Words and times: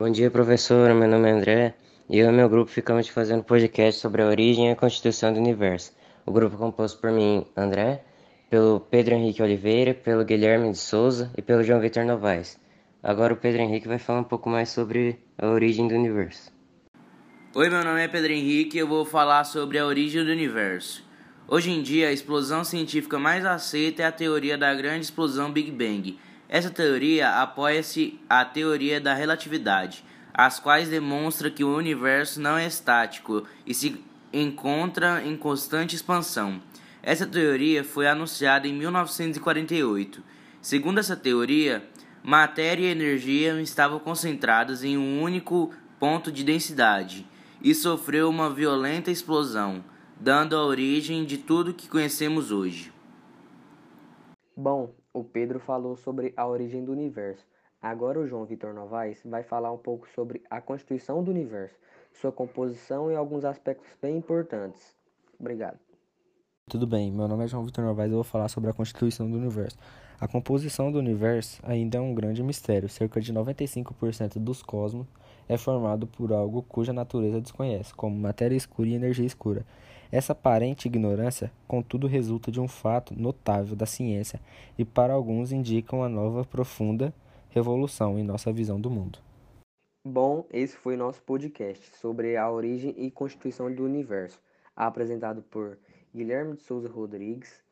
Bom 0.00 0.10
dia, 0.10 0.30
professor. 0.30 0.94
Meu 0.94 1.06
nome 1.06 1.28
é 1.28 1.32
André 1.32 1.74
e 2.08 2.18
eu 2.18 2.30
e 2.30 2.32
meu 2.32 2.48
grupo 2.48 2.70
ficamos 2.70 3.06
fazendo 3.08 3.44
podcast 3.44 4.00
sobre 4.00 4.22
a 4.22 4.28
origem 4.28 4.68
e 4.68 4.72
a 4.72 4.74
constituição 4.74 5.30
do 5.30 5.38
universo. 5.38 5.92
O 6.24 6.32
grupo 6.32 6.56
é 6.56 6.58
composto 6.58 6.98
por 6.98 7.12
mim, 7.12 7.44
André, 7.54 8.02
pelo 8.48 8.80
Pedro 8.80 9.14
Henrique 9.14 9.42
Oliveira, 9.42 9.92
pelo 9.92 10.24
Guilherme 10.24 10.72
de 10.72 10.78
Souza 10.78 11.30
e 11.36 11.42
pelo 11.42 11.62
João 11.62 11.80
Vitor 11.80 12.06
Novaes. 12.06 12.58
Agora 13.02 13.34
o 13.34 13.36
Pedro 13.36 13.60
Henrique 13.60 13.86
vai 13.86 13.98
falar 13.98 14.20
um 14.20 14.24
pouco 14.24 14.48
mais 14.48 14.70
sobre 14.70 15.18
a 15.36 15.48
origem 15.48 15.86
do 15.86 15.94
universo. 15.94 16.50
Oi, 17.54 17.68
meu 17.68 17.84
nome 17.84 18.02
é 18.02 18.08
Pedro 18.08 18.32
Henrique 18.32 18.78
e 18.78 18.80
eu 18.80 18.88
vou 18.88 19.04
falar 19.04 19.44
sobre 19.44 19.78
a 19.78 19.84
origem 19.84 20.24
do 20.24 20.30
universo. 20.30 21.04
Hoje 21.46 21.72
em 21.72 21.82
dia, 21.82 22.08
a 22.08 22.12
explosão 22.12 22.64
científica 22.64 23.18
mais 23.18 23.44
aceita 23.44 24.02
é 24.02 24.06
a 24.06 24.12
teoria 24.12 24.56
da 24.56 24.72
grande 24.72 25.04
explosão 25.04 25.52
Big 25.52 25.70
Bang. 25.70 26.18
Essa 26.52 26.68
teoria 26.68 27.40
apoia-se 27.40 28.18
à 28.28 28.44
teoria 28.44 29.00
da 29.00 29.14
relatividade, 29.14 30.04
as 30.34 30.58
quais 30.58 30.88
demonstra 30.88 31.48
que 31.48 31.62
o 31.62 31.76
universo 31.76 32.40
não 32.40 32.58
é 32.58 32.66
estático 32.66 33.44
e 33.64 33.72
se 33.72 34.04
encontra 34.32 35.22
em 35.24 35.36
constante 35.36 35.94
expansão. 35.94 36.60
Essa 37.04 37.24
teoria 37.24 37.84
foi 37.84 38.08
anunciada 38.08 38.66
em 38.66 38.72
1948. 38.72 40.20
Segundo 40.60 40.98
essa 40.98 41.14
teoria, 41.14 41.88
matéria 42.20 42.88
e 42.88 42.90
energia 42.90 43.62
estavam 43.62 44.00
concentradas 44.00 44.82
em 44.82 44.98
um 44.98 45.22
único 45.22 45.72
ponto 46.00 46.32
de 46.32 46.42
densidade 46.42 47.24
e 47.62 47.72
sofreu 47.76 48.28
uma 48.28 48.50
violenta 48.50 49.08
explosão, 49.08 49.84
dando 50.18 50.56
a 50.56 50.64
origem 50.64 51.24
de 51.24 51.38
tudo 51.38 51.72
que 51.72 51.88
conhecemos 51.88 52.50
hoje. 52.50 52.92
Bom, 54.62 54.90
o 55.14 55.24
Pedro 55.24 55.58
falou 55.58 55.96
sobre 55.96 56.34
a 56.36 56.46
origem 56.46 56.84
do 56.84 56.92
universo. 56.92 57.46
Agora 57.80 58.20
o 58.20 58.26
João 58.26 58.44
Vitor 58.44 58.74
Novaes 58.74 59.18
vai 59.24 59.42
falar 59.42 59.72
um 59.72 59.78
pouco 59.78 60.06
sobre 60.10 60.42
a 60.50 60.60
constituição 60.60 61.24
do 61.24 61.30
universo, 61.30 61.78
sua 62.12 62.30
composição 62.30 63.10
e 63.10 63.16
alguns 63.16 63.46
aspectos 63.46 63.88
bem 64.02 64.18
importantes. 64.18 64.94
Obrigado. 65.40 65.78
Tudo 66.68 66.86
bem, 66.86 67.10
meu 67.10 67.26
nome 67.26 67.44
é 67.44 67.46
João 67.46 67.64
Vitor 67.64 67.82
Novaes 67.82 68.10
e 68.10 68.12
eu 68.12 68.18
vou 68.18 68.24
falar 68.24 68.48
sobre 68.48 68.68
a 68.68 68.74
constituição 68.74 69.30
do 69.30 69.38
universo. 69.38 69.78
A 70.20 70.28
composição 70.28 70.92
do 70.92 70.98
universo 70.98 71.58
ainda 71.64 71.96
é 71.96 72.00
um 72.02 72.14
grande 72.14 72.42
mistério. 72.42 72.86
Cerca 72.86 73.18
de 73.18 73.32
95% 73.32 74.38
dos 74.38 74.62
cosmos 74.62 75.06
é 75.48 75.56
formado 75.56 76.06
por 76.06 76.32
algo 76.32 76.62
cuja 76.62 76.92
natureza 76.92 77.40
desconhece, 77.40 77.94
como 77.94 78.16
matéria 78.16 78.56
escura 78.56 78.88
e 78.88 78.94
energia 78.94 79.26
escura. 79.26 79.64
Essa 80.12 80.32
aparente 80.32 80.88
ignorância, 80.88 81.52
contudo, 81.68 82.06
resulta 82.06 82.50
de 82.50 82.60
um 82.60 82.66
fato 82.66 83.14
notável 83.14 83.76
da 83.76 83.86
ciência 83.86 84.40
e 84.76 84.84
para 84.84 85.12
alguns 85.12 85.52
indica 85.52 85.94
uma 85.94 86.08
nova 86.08 86.44
profunda 86.44 87.14
revolução 87.50 88.18
em 88.18 88.24
nossa 88.24 88.52
visão 88.52 88.80
do 88.80 88.90
mundo. 88.90 89.18
Bom, 90.06 90.46
esse 90.50 90.76
foi 90.76 90.96
nosso 90.96 91.22
podcast 91.22 91.96
sobre 91.96 92.36
a 92.36 92.50
origem 92.50 92.94
e 92.96 93.10
constituição 93.10 93.72
do 93.72 93.84
universo, 93.84 94.40
apresentado 94.74 95.42
por 95.42 95.78
Guilherme 96.14 96.56
de 96.56 96.62
Souza 96.62 96.88
Rodrigues, 96.88 97.62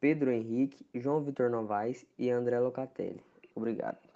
Pedro 0.00 0.30
Henrique, 0.30 0.86
João 0.94 1.20
Vitor 1.20 1.50
Novaes 1.50 2.06
e 2.18 2.30
André 2.30 2.58
Locatelli. 2.58 3.20
Obrigado. 3.54 4.11